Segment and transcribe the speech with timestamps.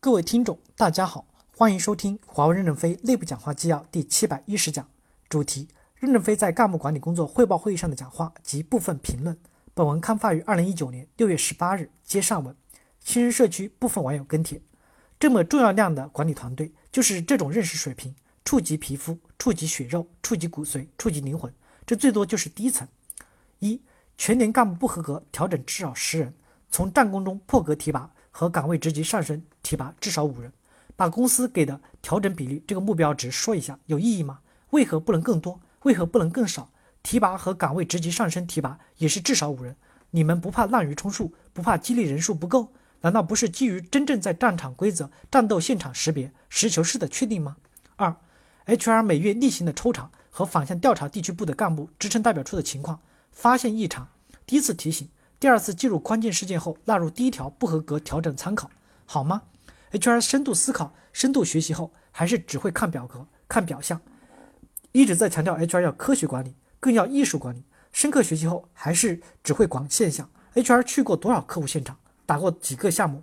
[0.00, 1.26] 各位听众，大家好，
[1.56, 4.88] 欢迎收听华为任正非内部讲话纪要第七百一十讲，
[5.28, 5.66] 主题：
[5.96, 9.36] 任正非在干部管理工作汇报会议上的讲话及部分评论。
[9.74, 12.54] 本文刊发于二零一九年六月十八日，接上文。
[13.00, 14.62] 新生社区部分网友跟帖：
[15.18, 21.52] 这么重要量的管理团队，就是这种认识水平，触及皮肤，触及血肉，触及骨髓，触及灵魂，
[21.84, 22.86] 这最多就是低层。
[23.58, 23.82] 一
[24.16, 26.32] 全年干部不合格，调整至少十人，
[26.70, 28.08] 从战功中破格提拔
[28.38, 30.52] 和岗位职级上升提拔至少五人。
[30.94, 34.38] 把公司给的调整比例这个目标值说一下，有意义吗？
[34.70, 35.58] 为何不能更多？
[35.82, 36.70] 为何不能更少？
[37.02, 39.74] 提拔和岗位职级上升提拔也是至少五人。
[40.12, 42.72] 你们不怕滥竽充数，不怕激励人数不够？
[43.00, 47.56] 难道不是基于真正在战场规则、战斗现场识别、实事求是的确定吗？
[47.96, 48.14] 二
[48.66, 53.00] ，HR 每月例行的抽查和反向调查地区部的干部、支撑代表处的情况。
[53.32, 54.08] 发现异常，
[54.46, 55.08] 第一次提醒，
[55.40, 58.68] 第二次记录关键事件后纳入第一条不合格调整参考，
[59.06, 59.42] 好吗
[59.92, 64.00] ？HR 深度思考、深度学习后，还是只会看表格、看表象，
[64.90, 67.62] 一直在强调 HR 要科学管理，更要艺术管理。
[67.92, 70.28] 深刻学习后，还是只会管现象。
[70.54, 71.96] HR 去过多少客户现场，
[72.26, 73.22] 打过几个项目，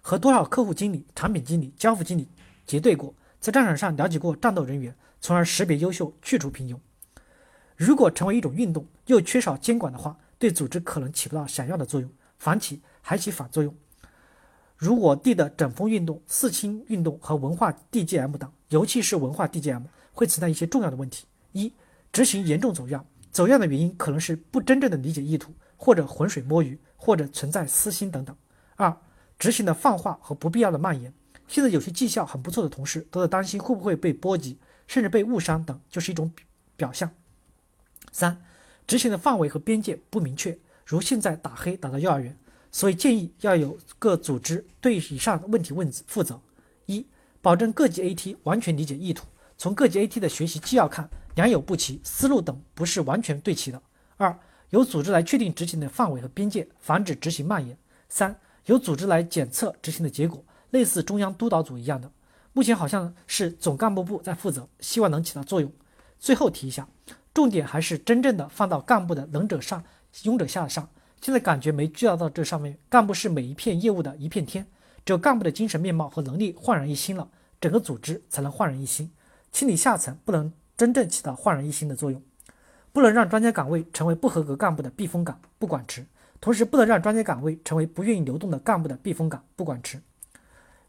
[0.00, 2.26] 和多少客户经理、产品经理、交付经理
[2.64, 6.78] 结对过，在战场上了解过战斗人员，从而识别优秀，去除平庸。
[7.76, 13.72] 如果成为一种运动，又缺少监管的话，对组织可能起不到想要的作用，反起还起反作用。
[14.78, 19.82] 如我地的整风运动、四清运动和文化 DGM 等，尤其是文化 DGM，
[20.14, 21.70] 会存在一些重要的问题：一、
[22.10, 28.34] 执行严重走样，走样的原因可能是不真正的理解意图，或者浑水摸鱼，或者存在私心等等；
[28.76, 28.96] 二、
[29.38, 31.12] 执行的泛化和不必要的蔓延，
[31.46, 36.32] 现在有些绩效很不错的同事都在担心会不会被波及，甚至被误伤等，就是一种
[36.76, 37.10] 表象。
[38.10, 38.42] 三、
[38.90, 42.36] 执行的范围和边界不明确，如现在打黑打到幼儿园，
[42.72, 46.40] 所以建议要有各组织对以上问题问负责：
[46.86, 47.06] 一、
[47.40, 53.80] 保证各级 AT 完全理解意图，从各级 AT 的学习纪要看，良莠不齐，思路等不是完全对齐的；
[54.16, 54.36] 二、
[54.70, 57.76] 由组织来确定执行的范围和边界，防止执行蔓延；
[58.08, 58.36] 三、
[58.66, 62.10] 由组织来检测执行的结果，类似中央督导组一样的，
[62.52, 65.72] 目前好像是总干部部在负责，希望能起到作用。
[66.18, 66.88] 最后提一下。
[67.32, 69.84] 重点还是真正的放到干部的能者上，
[70.22, 70.88] 庸者下上。
[71.20, 72.78] 现在感觉没聚焦到这上面。
[72.88, 74.66] 干部是每一片业务的一片天，
[75.04, 77.28] 只有干部的精神面貌和能力焕然一新了，
[77.60, 79.10] 整个组织才能焕然一新。
[79.52, 82.22] 清理下层不能真正起到焕然一新的作用，
[82.92, 86.02] 不能让专家岗位成为不合格干部的避风港，不管吃；
[86.40, 90.00] 同时不能让专家岗位成为不愿意流动的干部的避风港，不管吃。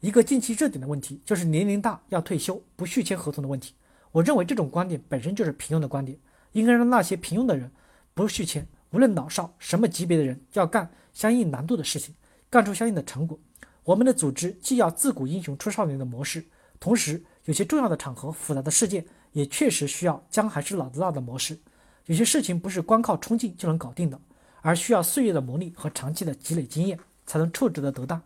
[0.00, 3.74] 一个近期热点的问题就是年龄大要退休不续签合同的问题。
[4.12, 6.16] 我认为这种观点本身就是平庸的观点。
[6.52, 7.70] 应该让那些平庸的人
[8.14, 12.14] 不续签，无论老少什么级别的人，要干相应难度的事情，
[12.48, 13.38] 干出相应的成果。
[13.84, 16.44] 我们的组织既要自古英雄出少年的模式，
[16.78, 21.58] 同时有些重要的场合、复杂的事件，也确实需要姜还是老子辣的模式。
[22.06, 24.20] 有些事情不是光靠冲劲就能搞定的，
[24.60, 28.20] 而需要岁月的磨砺和长期的积累经验，才能处置得得当。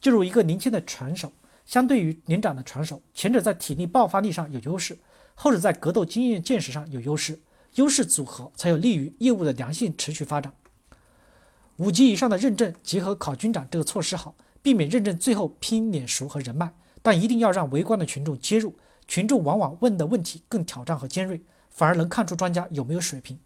[0.00, 1.32] 就如一个年轻的船手，
[1.64, 4.98] 相对于年长的船手，前者在体力爆发力上有优势，
[5.34, 7.38] 后者在格斗经验见识上有优势。
[7.78, 10.52] 优势组合才有利于业务的良性持续发展。
[11.76, 18.74] 五级以上的认证结合考军长这个措施好，避免认证最后拼脸熟和人脉，但一定要让围观的群众接入。
[19.06, 21.40] 群众往往问的问题更挑战和尖锐，
[21.70, 23.38] 反而能看出专家有没有水平。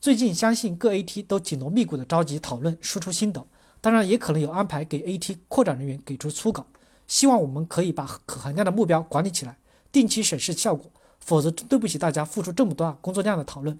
[0.00, 3.46] 最近相信各 AT 都紧锣密鼓的召集讨论，输出心得，
[3.82, 6.66] 当然也可能有安排给 AT 扩展人员给出初稿。
[7.06, 9.58] 希望我们可以把可衡量的目标管理起来，
[9.92, 10.90] 定期审视效果。
[11.20, 13.78] 否则对不起大家付出这么多工作量的讨论、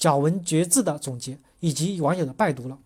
[0.00, 2.78] 咬文嚼字的总结以及网友的拜读了。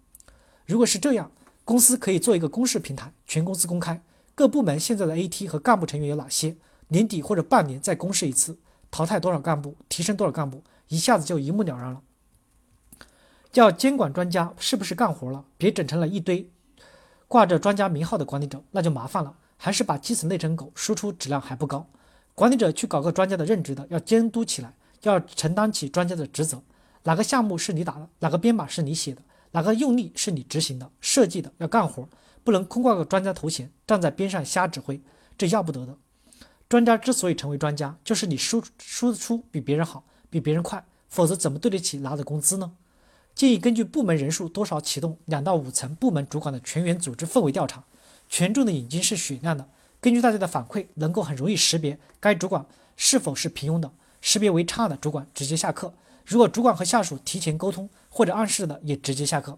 [0.67, 1.31] 如果是这样，
[1.65, 4.03] 公司可以做一个公示平台，全公司公开，
[4.35, 6.57] 各部门现在的 AT 和干部成员有哪些，
[6.89, 8.59] 年底或者半年再公示一次，
[8.91, 12.01] 淘汰多少干部，提升多少干部，一下子就一目了然了。
[13.53, 16.51] 叫监管专家是不是干活了，别整成了一堆
[17.29, 19.37] 挂着专家名号的管理者，那就麻烦了。
[19.57, 21.87] 还是把基层内成狗，输出质量还不高。
[22.35, 26.63] 管理者去搞个专家的任职的，要监督起来，要承担起专家的职责。
[27.05, 29.21] 哪个项目是你打的，哪个编码是你写的，
[29.51, 32.09] 哪个用力是你执行的、设计的，要干活，
[32.43, 35.01] 不能空挂个专家头衔，站在边上瞎指挥，
[35.37, 35.97] 这要不得的。
[36.69, 42.73] 专家之所以成为专家，就是你输输出比别人好，比别人快，否则怎么对得起拿的工资呢？
[43.35, 47.85] 建议根据部门人数多少启动两到五层部门主管的全员组织氛围调查，
[48.29, 49.69] 权重的眼睛是雪亮的。
[50.03, 52.67] 根据大家的反馈，能够很容易识别该主管
[52.97, 55.95] 是否是平庸的，识别为差的主管直接下课。
[56.27, 59.57] 如果主管和下属提前沟通或者暗示的，也直接下课。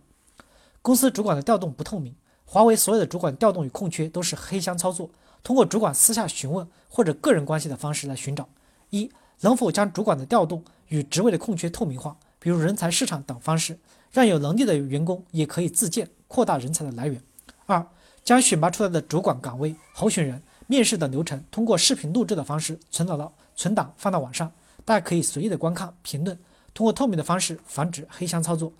[0.82, 2.14] 公司主管的调动不透明，
[2.44, 5.08] 华为所有的主管调动与空缺都是黑箱操作，
[5.42, 8.46] 通过主管私下询问或者个人关系的方式来寻找。
[8.90, 9.10] 一、
[9.40, 13.78] 能否将主管的调动与职位的空缺透明化，比如人才市场等方式，
[14.12, 17.18] 让有能力的员工也可以自荐，扩大人才的来源。
[17.64, 17.86] 二、
[18.24, 24.50] 将选拔出来的主管岗位、候选人、面试的流程，通过视频录制的方式存到到存档放到网上，
[24.84, 26.38] 大家可以随意的观看、评论，
[26.72, 28.72] 通过透明的方式防止黑箱操作。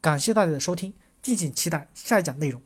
[0.00, 2.62] 感谢大家的收听，敬请期待下一讲内容。